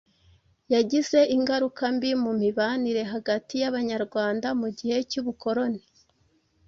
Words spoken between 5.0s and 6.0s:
cy'ubukoloni